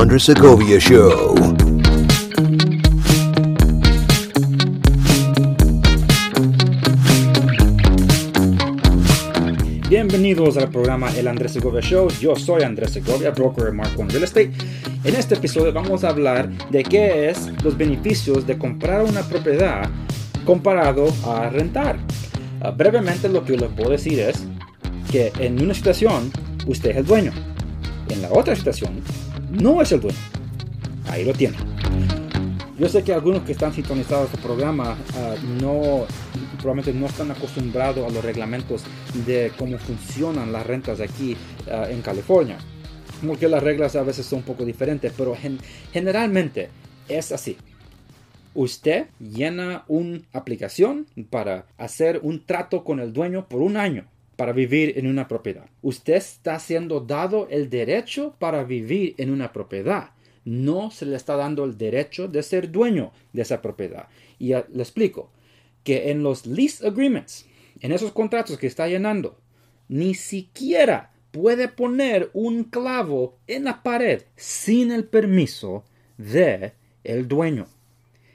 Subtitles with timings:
[0.00, 1.34] Andres Segovia Show.
[9.88, 12.08] Bienvenidos al programa El Andrés Segovia Show.
[12.20, 14.52] Yo soy Andrés Segovia, broker de Mark One Real Estate.
[15.02, 19.90] En este episodio vamos a hablar de qué es los beneficios de comprar una propiedad
[20.44, 21.98] comparado a rentar.
[22.62, 24.44] Uh, brevemente lo que les puedo decir es
[25.10, 26.30] que en una situación
[26.68, 27.32] usted es el dueño.
[28.10, 29.02] En la otra situación
[29.50, 30.18] no es el dueño.
[31.08, 31.56] Ahí lo tiene.
[32.78, 36.06] Yo sé que algunos que están sintonizados a este programa uh, no
[36.58, 38.84] probablemente no están acostumbrados a los reglamentos
[39.26, 42.58] de cómo funcionan las rentas aquí uh, en California.
[43.26, 45.58] Porque las reglas a veces son un poco diferentes, pero gen
[45.92, 46.68] generalmente
[47.08, 47.56] es así.
[48.54, 54.04] Usted llena una aplicación para hacer un trato con el dueño por un año
[54.38, 55.68] para vivir en una propiedad.
[55.82, 60.12] Usted está siendo dado el derecho para vivir en una propiedad.
[60.44, 64.06] No se le está dando el derecho de ser dueño de esa propiedad.
[64.38, 65.32] Y le explico
[65.82, 67.46] que en los lease agreements,
[67.80, 69.40] en esos contratos que está llenando,
[69.88, 75.82] ni siquiera puede poner un clavo en la pared sin el permiso
[76.16, 77.66] de el dueño.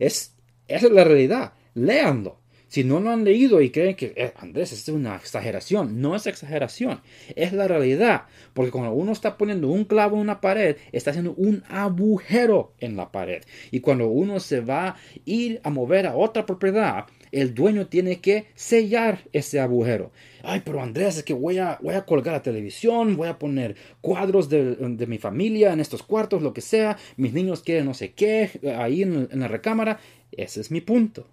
[0.00, 0.34] Es,
[0.66, 1.52] esa es la realidad.
[1.74, 2.43] Léanlo.
[2.74, 6.26] Si no lo han leído y creen que, eh, Andrés, es una exageración, no es
[6.26, 7.02] exageración,
[7.36, 8.24] es la realidad.
[8.52, 12.96] Porque cuando uno está poniendo un clavo en una pared, está haciendo un agujero en
[12.96, 13.44] la pared.
[13.70, 18.20] Y cuando uno se va a ir a mover a otra propiedad, el dueño tiene
[18.20, 20.10] que sellar ese agujero.
[20.42, 23.76] Ay, pero Andrés, es que voy a, voy a colgar la televisión, voy a poner
[24.00, 27.94] cuadros de, de, mi familia en estos cuartos, lo que sea, mis niños quieren no
[27.94, 30.00] sé qué, ahí en, en la recámara.
[30.32, 31.28] Ese es mi punto.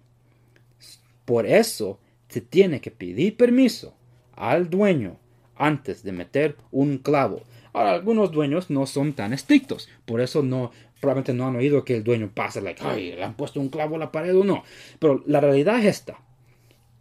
[1.24, 3.94] Por eso se tiene que pedir permiso
[4.34, 5.18] al dueño
[5.56, 7.42] antes de meter un clavo.
[7.72, 11.96] Ahora, algunos dueños no son tan estrictos, por eso no, probablemente no han oído que
[11.96, 14.62] el dueño pase, like, ay, le han puesto un clavo a la pared o no.
[14.98, 16.18] Pero la realidad es esta.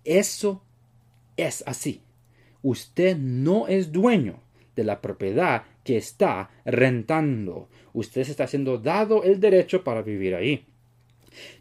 [0.04, 0.64] Eso
[1.38, 2.02] es así.
[2.62, 4.40] Usted no es dueño
[4.76, 7.70] de la propiedad que está rentando.
[7.94, 10.66] Usted se está siendo dado el derecho para vivir ahí.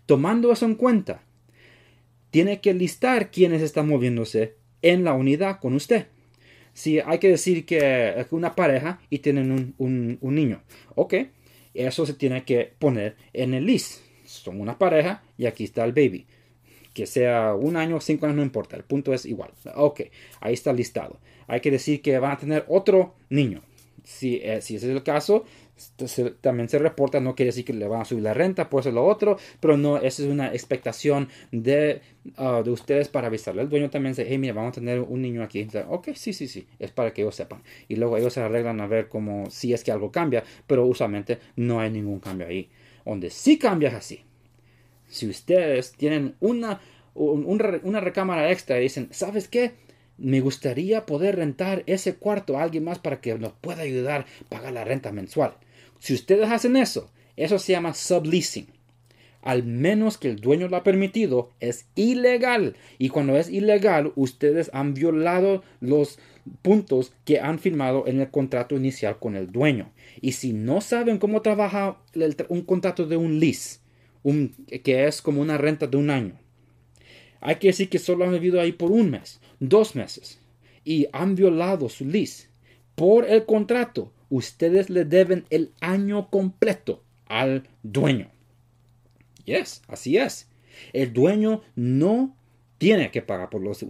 [0.06, 1.22] Tomando eso en cuenta,
[2.30, 6.06] tiene que listar quiénes están moviéndose en la unidad con usted.
[6.72, 10.62] Si hay que decir que una pareja y tienen un, un, un niño,
[10.94, 11.14] ok,
[11.74, 14.00] eso se tiene que poner en el list.
[14.24, 16.26] Son una pareja y aquí está el baby.
[16.94, 19.50] Que sea un año cinco años, no importa, el punto es igual.
[19.74, 20.02] Ok,
[20.40, 21.20] ahí está listado.
[21.46, 23.62] Hay que decir que van a tener otro niño.
[24.04, 25.44] Si, eh, si ese es el caso,
[25.76, 28.84] se, también se reporta, no quiere decir que le van a subir la renta, puede
[28.84, 32.02] ser lo otro, pero no, esa es una expectación de,
[32.38, 33.62] uh, de ustedes para avisarle.
[33.62, 35.66] El dueño también dice, hey, mira, vamos a tener un niño aquí.
[35.88, 37.62] Ok, sí, sí, sí, es para que ellos sepan.
[37.88, 41.38] Y luego ellos se arreglan a ver cómo, si es que algo cambia, pero usualmente
[41.56, 42.68] no hay ningún cambio ahí.
[43.04, 44.24] Donde sí cambia es así.
[45.08, 46.80] Si ustedes tienen una,
[47.14, 47.44] un,
[47.82, 49.72] una recámara extra y dicen, ¿sabes qué?
[50.20, 54.48] Me gustaría poder rentar ese cuarto a alguien más para que nos pueda ayudar a
[54.48, 55.54] pagar la renta mensual.
[55.98, 58.68] Si ustedes hacen eso, eso se llama subleasing.
[59.42, 62.76] Al menos que el dueño lo ha permitido, es ilegal.
[62.98, 66.18] Y cuando es ilegal, ustedes han violado los
[66.60, 69.90] puntos que han firmado en el contrato inicial con el dueño.
[70.20, 71.98] Y si no saben cómo trabaja
[72.48, 73.78] un contrato de un lease,
[74.84, 76.39] que es como una renta de un año,
[77.40, 80.40] hay que decir que solo han vivido ahí por un mes, dos meses,
[80.84, 82.48] y han violado su lease.
[82.94, 88.30] Por el contrato, ustedes le deben el año completo al dueño.
[89.44, 90.48] Yes, así es.
[90.92, 92.36] El dueño no
[92.80, 93.84] tiene que pagar por, los,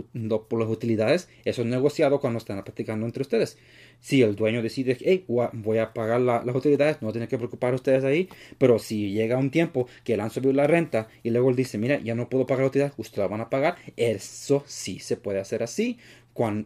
[0.48, 1.28] por las utilidades.
[1.44, 3.56] Eso es negociado cuando están platicando entre ustedes.
[4.00, 7.72] Si el dueño decide, hey, voy a pagar la, las utilidades, no tienen que preocupar
[7.72, 8.28] ustedes ahí.
[8.58, 11.78] Pero si llega un tiempo que le han subido la renta y luego él dice,
[11.78, 13.76] mira, ya no puedo pagar la utilidad, ustedes la van a pagar.
[13.97, 15.98] Eso sí se puede hacer así,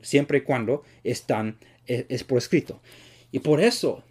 [0.01, 2.81] siempre y cuando están, es, es por escrito.
[3.33, 4.03] Y por eso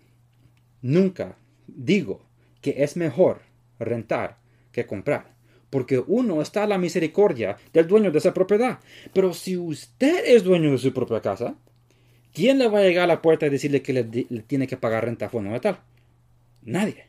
[0.83, 2.27] nunca digo
[2.61, 3.41] que es mejor
[3.79, 4.38] rentar
[4.71, 5.33] que comprar
[5.73, 8.77] porque uno está a la misericordia del dueño de esa propiedad.
[9.11, 11.55] Pero si usted es dueño de su propia casa,
[12.31, 14.03] ¿quién le va a llegar a la puerta y decirle que le,
[14.43, 15.79] tiene que pagar renta a tal?
[16.61, 17.07] Nadie.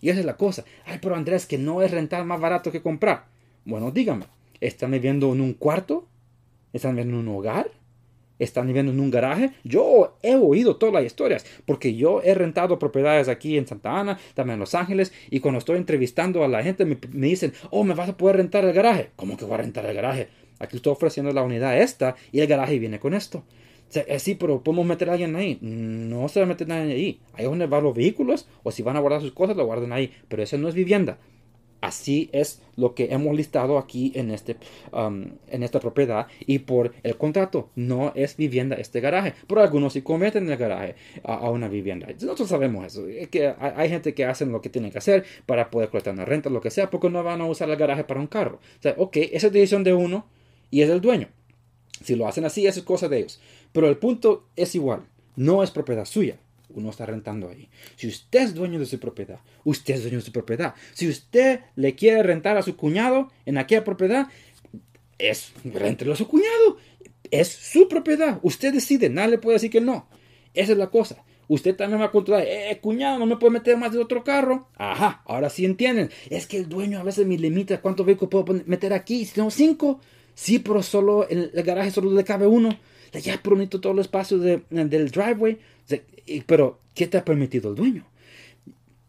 [0.00, 0.64] Y esa es la cosa.
[0.84, 3.26] Ay, pero Andrés, que no es rentar más barato que comprar.
[3.64, 4.24] Bueno, dígame,
[4.60, 6.08] ¿están viviendo en un cuarto?
[6.72, 7.70] ¿Están viviendo en un hogar?
[8.44, 9.52] Están viviendo en un garaje.
[9.64, 14.18] Yo he oído todas las historias porque yo he rentado propiedades aquí en Santa Ana,
[14.34, 16.98] también en Los Ángeles, y cuando estoy entrevistando a la gente me,
[17.28, 19.10] dicen, oh, me vas a poder rentar el garaje.
[19.16, 20.28] ¿Cómo que voy a rentar el garaje?
[20.58, 23.44] Aquí estoy ofreciendo la unidad esta y el garaje viene con esto.
[23.94, 25.58] eh, sí, pero podemos meter a alguien ahí.
[25.60, 27.20] No se va a meter nadie ahí.
[27.32, 29.92] Ahí es donde van los vehículos, o si van a guardar sus cosas, lo guardan
[29.92, 30.12] ahí.
[30.28, 31.18] Pero eso no es vivienda.
[31.82, 34.56] Así es lo que hemos listado aquí en, este,
[34.92, 39.34] um, en esta propiedad y por el contrato no es vivienda este garaje.
[39.48, 40.94] Por algunos sí cometen el garaje
[41.24, 42.06] a, una vivienda.
[42.20, 43.08] Nosotros sabemos eso.
[43.08, 46.24] Es que hay, gente que hacen lo que tienen que hacer para poder colectar una
[46.24, 48.60] renta, lo que sea, porque no van a usar el garaje para un carro.
[48.78, 50.24] O sea, ok, esa es decisión de uno
[50.70, 51.30] y es del dueño.
[52.04, 53.40] Si lo hacen así, eso es cosa de ellos.
[53.72, 55.02] Pero el punto es igual.
[55.34, 56.38] No es propiedad suya
[56.74, 57.68] uno está rentando ahí.
[57.96, 60.74] Si usted es dueño de su propiedad, usted es dueño de su propiedad.
[60.92, 64.28] Si usted le quiere rentar a su cuñado en aquella propiedad,
[65.18, 66.78] es rentelo a su cuñado.
[67.30, 68.38] Es su propiedad.
[68.42, 70.08] Usted decide, nadie le puede decir que no.
[70.54, 71.24] Esa es la cosa.
[71.48, 74.68] Usted también va a controlar, eh, cuñado, no me puede meter más de otro carro.
[74.76, 76.10] Ajá, ahora sí entienden.
[76.30, 79.24] Es que el dueño a veces me limita cuántos vehículos puedo meter aquí.
[79.26, 80.00] Si tengo cinco,
[80.34, 82.76] sí, pero solo el, el garaje solo le cabe uno.
[83.20, 85.58] Ya bonito todo el espacio del driveway.
[86.46, 88.06] Pero, ¿qué te ha permitido el dueño?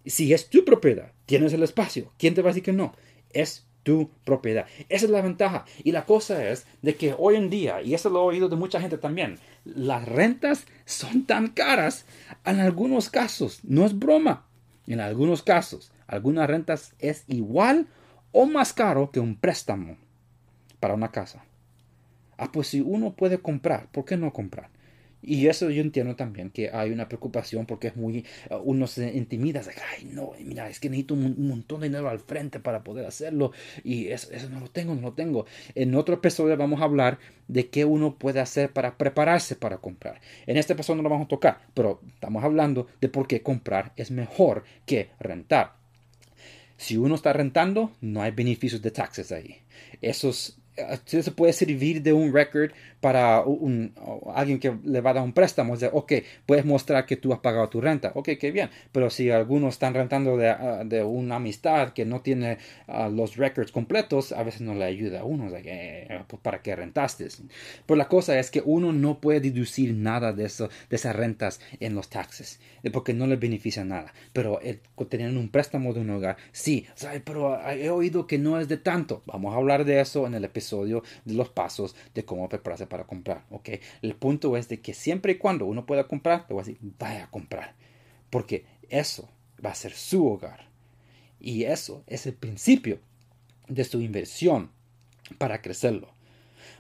[0.06, 2.94] Si es tu propiedad, tienes el espacio, ¿quién te va a decir que no?
[3.31, 4.66] Es tu propiedad.
[4.90, 5.66] Esa es la ventaja.
[5.84, 8.58] Y la cosa es de que hoy en día, y eso lo he oído de
[8.58, 12.06] mucha gente también, las rentas son tan caras
[12.46, 13.60] en algunos casos.
[13.64, 14.46] No es broma.
[14.86, 17.88] En algunos casos, algunas rentas es igual
[18.34, 19.98] o más caro que un préstamo
[20.84, 21.46] para una casa.
[22.38, 24.70] Ah, pues si uno puede comprar, ¿por qué no comprar?
[25.22, 29.16] Y eso yo entiendo también que hay una preocupación porque es muy, uh, uno se
[29.16, 32.84] intimida, de, ay no, mira, es que necesito un, montón de dinero al frente para
[32.84, 33.54] poder hacerlo
[33.86, 35.46] y eso, eso, no lo tengo, no lo tengo.
[35.74, 40.20] En otro episodio vamos a hablar de qué uno puede hacer para prepararse para comprar.
[40.48, 43.94] En este episodio no lo vamos a tocar, pero estamos hablando de por qué comprar
[43.96, 45.76] es mejor que rentar.
[46.76, 49.62] Si uno está rentando, no hay beneficios de taxes ahí.
[50.02, 50.58] Esos
[51.06, 53.94] se puede servir de un record para un,
[54.34, 55.78] alguien que le va a dar un préstamo.
[55.78, 56.14] De, ok,
[56.46, 58.12] puedes mostrar que tú has pagado tu renta.
[58.16, 58.70] Ok, qué bien.
[58.92, 63.36] Pero si algunos están rentando de, ah, de una amistad que no tiene ah, los
[63.36, 65.52] records completos, a veces no le ayuda a uno.
[65.54, 67.28] Eh, pues, ¿Para qué rentaste?
[67.86, 71.60] Pero la cosa es que uno no puede deducir nada de, eso, de esas rentas
[71.80, 72.60] en los taxes.
[72.84, 74.14] Eh, porque no le beneficia nada.
[74.31, 74.80] Pero el,
[75.10, 76.88] teniendo un préstamo de un hogar, sí.
[77.25, 79.22] pero he oído que no es de tanto.
[79.25, 82.88] Vamos a hablar de eso en el episodio episodio de los pasos de cómo prepararse
[82.88, 83.45] para comprar.
[83.50, 83.69] ¿ok?
[84.01, 86.80] El punto es de que siempre y cuando uno pueda comprar, te voy a decir,
[86.98, 87.75] vaya a comprar.
[88.30, 89.30] Porque eso
[89.63, 90.68] va a ser su hogar.
[91.39, 93.00] Y eso es el principio
[93.68, 94.71] de su inversión
[95.38, 96.10] para crecerlo.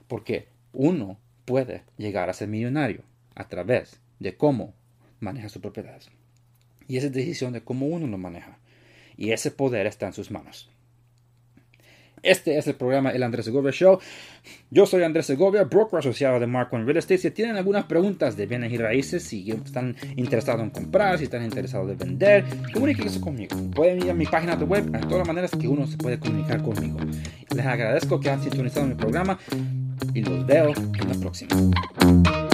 [0.07, 3.03] Porque uno puede llegar a ser millonario
[3.35, 4.73] a través de cómo
[5.19, 6.01] maneja su propiedad.
[6.87, 8.57] Y esa es decisión de cómo uno lo maneja.
[9.17, 10.69] Y ese poder está en sus manos.
[12.23, 13.99] Este es el programa El Andrés Segovia Show.
[14.71, 17.17] Yo soy Andrés Segovia, broker asociado de Marco en Real Estate.
[17.17, 21.43] Si tienen algunas preguntas de bienes y raíces, si están interesados en comprar, si están
[21.43, 23.57] interesados en vender, comuníquense conmigo.
[23.75, 26.63] Pueden ir a mi página de web, de todas maneras que uno se puede comunicar
[26.63, 26.97] conmigo.
[27.53, 29.37] Les agradezco que han sintonizado mi programa
[30.13, 32.52] y los veo en la próxima.